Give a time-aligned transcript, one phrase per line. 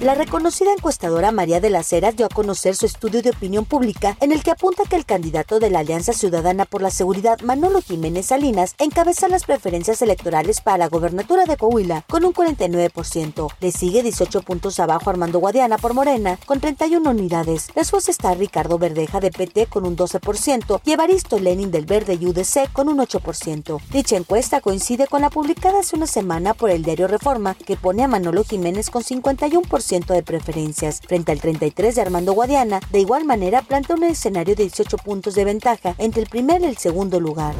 [0.00, 4.16] La reconocida encuestadora María de las Heras dio a conocer su estudio de opinión pública
[4.22, 7.82] en el que apunta que el candidato de la Alianza Ciudadana por la Seguridad, Manolo
[7.82, 13.48] Jiménez Salinas, encabeza las preferencias electorales para la gobernatura de Coahuila con un 49%.
[13.60, 17.68] Le sigue 18 puntos abajo Armando Guadiana por Morena con 31 unidades.
[17.74, 22.24] Después está Ricardo Verdeja de PT con un 12% y Evaristo Lenin del Verde y
[22.24, 23.78] UDC con un 8%.
[23.92, 28.02] Dicha encuesta coincide con la publicada hace una semana por el diario Reforma que pone
[28.02, 32.80] a Manolo Jiménez con 51% de preferencias, frente al 33 de Armando Guadiana.
[32.92, 36.66] De igual manera, plantea un escenario de 18 puntos de ventaja entre el primer y
[36.66, 37.54] el segundo lugar.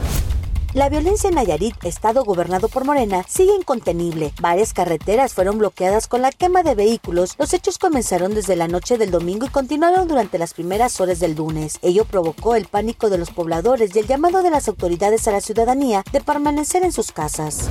[0.73, 4.33] La violencia en Nayarit, estado gobernado por Morena, sigue incontenible.
[4.41, 7.35] Varias carreteras fueron bloqueadas con la quema de vehículos.
[7.41, 11.35] Los hechos comenzaron desde la noche del domingo y continuaron durante las primeras horas del
[11.35, 11.81] lunes.
[11.83, 15.41] Ello provocó el pánico de los pobladores y el llamado de las autoridades a la
[15.41, 17.69] ciudadanía de permanecer en sus casas.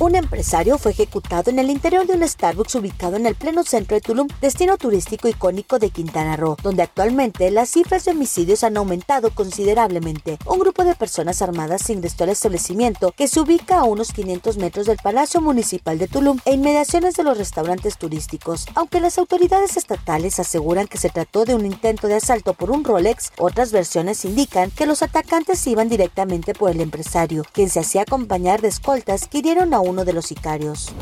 [0.00, 3.94] Un empresario fue ejecutado en el interior de un Starbucks ubicado en el pleno centro
[3.94, 8.76] de Tulum, destino turístico icónico de Quintana Roo, donde actualmente las cifras de homicidios han
[8.76, 10.38] aumentado considerablemente.
[10.46, 14.86] Un grupo de personas armadas ingresó al establecimiento, que se ubica a unos 500 metros
[14.86, 18.66] del Palacio Municipal de Tulum e inmediaciones de los restaurantes turísticos.
[18.74, 22.84] Aunque las autoridades estatales aseguran que se trató de un intento de asalto por un
[22.84, 28.02] Rolex, otras versiones indican que los atacantes iban directamente por el empresario, quien se hacía
[28.02, 30.92] acompañar de escoltas que hirieron a un uno de los sicarios.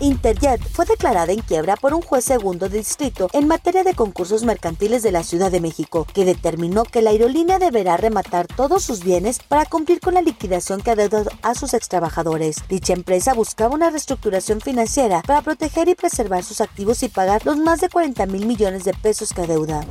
[0.00, 5.02] Interjet fue declarada en quiebra por un juez segundo distrito en materia de concursos mercantiles
[5.02, 9.38] de la Ciudad de México, que determinó que la aerolínea deberá rematar todos sus bienes
[9.38, 12.56] para cumplir con la liquidación que adeuda a sus extrabajadores.
[12.68, 17.56] Dicha empresa buscaba una reestructuración financiera para proteger y preservar sus activos y pagar los
[17.58, 19.86] más de 40 mil millones de pesos que adeuda.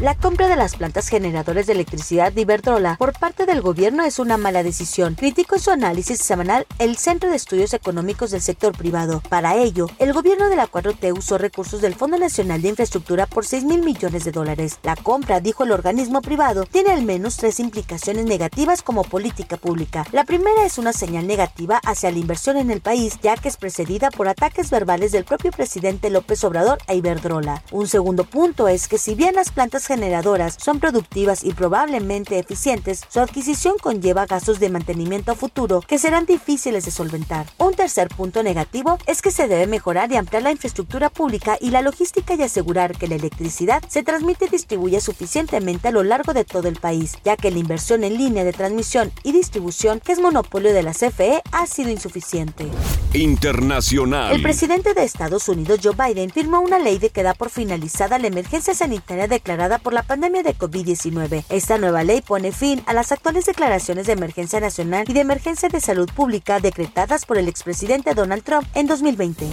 [0.00, 4.18] La compra de las plantas generadoras de electricidad de Iberdrola por parte del gobierno es
[4.18, 5.14] una mala decisión.
[5.14, 9.22] Criticó en su análisis semanal el Centro de Estudios Económicos del Sector Privado.
[9.28, 13.44] Para ello, el gobierno de la 4T usó recursos del Fondo Nacional de Infraestructura por
[13.44, 14.78] 6 mil millones de dólares.
[14.84, 20.06] La compra, dijo el organismo privado, tiene al menos tres implicaciones negativas como política pública.
[20.12, 23.58] La primera es una señal negativa hacia la inversión en el país, ya que es
[23.58, 27.62] precedida por ataques verbales del propio presidente López Obrador a Iberdrola.
[27.70, 33.02] Un segundo punto es que si bien las plantas generadoras son productivas y probablemente eficientes,
[33.08, 37.46] su adquisición conlleva gastos de mantenimiento futuro que serán difíciles de solventar.
[37.58, 41.70] Un tercer punto negativo es que se debe mejorar y ampliar la infraestructura pública y
[41.70, 46.34] la logística y asegurar que la electricidad se transmite y distribuya suficientemente a lo largo
[46.34, 50.12] de todo el país, ya que la inversión en línea de transmisión y distribución, que
[50.12, 52.68] es monopolio de la CFE, ha sido insuficiente.
[53.12, 54.32] Internacional.
[54.32, 58.20] El presidente de Estados Unidos, Joe Biden, firmó una ley de que da por finalizada
[58.20, 61.44] la emergencia sanitaria declarada por la pandemia de COVID-19.
[61.48, 65.68] Esta nueva ley pone fin a las actuales declaraciones de emergencia nacional y de emergencia
[65.68, 69.46] de salud pública decretadas por el expresidente Donald Trump en 2020.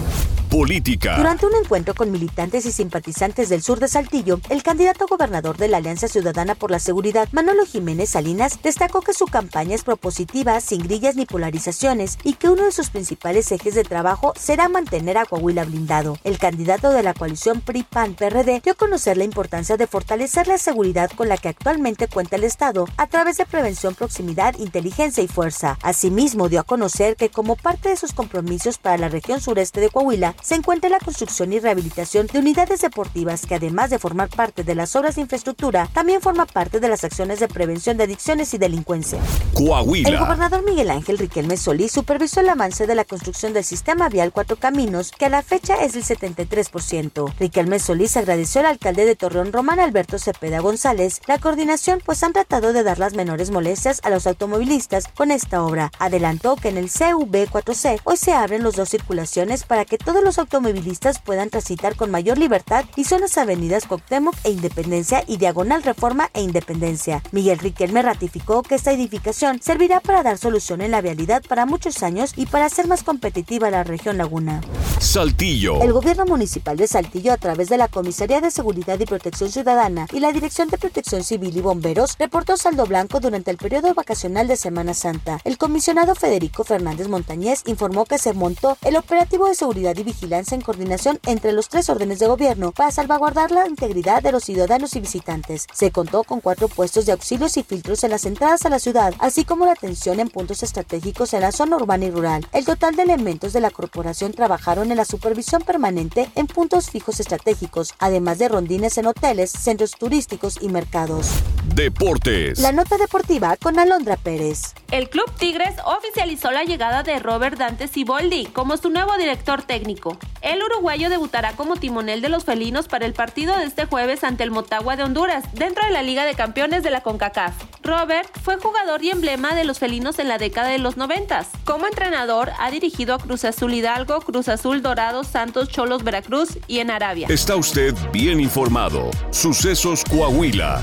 [0.50, 1.16] Política.
[1.18, 5.68] Durante un encuentro con militantes y simpatizantes del sur de Saltillo, el candidato gobernador de
[5.68, 10.60] la Alianza Ciudadana por la Seguridad, Manolo Jiménez Salinas, destacó que su campaña es propositiva,
[10.60, 15.18] sin grillas ni polarizaciones, y que uno de sus principales ejes de trabajo será mantener
[15.18, 16.18] a Coahuila blindado.
[16.24, 21.10] El candidato de la coalición PRI-PAN-PRD dio a conocer la importancia de fortalecer la seguridad
[21.10, 25.78] con la que actualmente cuenta el Estado a través de prevención, proximidad, inteligencia y fuerza.
[25.82, 29.90] Asimismo, dio a conocer que como parte de sus compromisos para la región sureste de
[29.90, 34.64] Coahuila, se encuentra la construcción y rehabilitación de unidades deportivas que además de formar parte
[34.64, 38.54] de las obras de infraestructura, también forma parte de las acciones de prevención de adicciones
[38.54, 39.18] y delincuencia.
[39.54, 40.08] Coahuila.
[40.08, 44.32] El gobernador Miguel Ángel Riquelme Solís supervisó el avance de la construcción del sistema vial
[44.32, 47.34] Cuatro Caminos, que a la fecha es del 73%.
[47.38, 52.32] Riquelme Solís agradeció al alcalde de Torreón Román Alberto Cepeda González la coordinación, pues han
[52.32, 55.90] tratado de dar las menores molestias a los automovilistas con esta obra.
[55.98, 60.38] Adelantó que en el CV4C hoy se abren las dos circulaciones para que todos los
[60.38, 65.82] automovilistas puedan transitar con mayor libertad y son las avenidas Cuauhtémoc e Independencia y Diagonal
[65.82, 67.22] Reforma e Independencia.
[67.32, 72.02] Miguel Riquelme ratificó que esta edificación servirá para dar solución en la vialidad para muchos
[72.02, 74.60] años y para hacer más competitiva la región Laguna.
[75.00, 75.80] Saltillo.
[75.80, 80.08] El gobierno municipal de Saltillo, a través de la Comisaría de Seguridad y Protección Ciudadana
[80.12, 84.46] y la Dirección de Protección Civil y Bomberos, reportó saldo blanco durante el periodo vacacional
[84.46, 85.40] de Semana Santa.
[85.44, 90.17] El comisionado Federico Fernández Montañez informó que se montó el operativo de seguridad y vigilancia
[90.18, 94.44] vigilancia en coordinación entre los tres órdenes de gobierno para salvaguardar la integridad de los
[94.44, 95.66] ciudadanos y visitantes.
[95.72, 99.14] Se contó con cuatro puestos de auxilios y filtros en las entradas a la ciudad,
[99.20, 102.48] así como la atención en puntos estratégicos en la zona urbana y rural.
[102.52, 107.20] El total de elementos de la corporación trabajaron en la supervisión permanente en puntos fijos
[107.20, 111.30] estratégicos, además de rondines en hoteles, centros turísticos y mercados.
[111.78, 112.58] Deportes.
[112.58, 114.74] La nota deportiva con Alondra Pérez.
[114.90, 120.18] El Club Tigres oficializó la llegada de Robert Dante Siboldi como su nuevo director técnico.
[120.42, 124.42] El uruguayo debutará como timonel de los felinos para el partido de este jueves ante
[124.42, 127.54] el Motagua de Honduras, dentro de la Liga de Campeones de la CONCACAF.
[127.84, 131.46] Robert fue jugador y emblema de los felinos en la década de los 90.
[131.64, 136.80] Como entrenador, ha dirigido a Cruz Azul Hidalgo, Cruz Azul Dorado, Santos, Cholos, Veracruz y
[136.80, 137.28] en Arabia.
[137.30, 139.12] Está usted bien informado.
[139.30, 140.82] Sucesos Coahuila.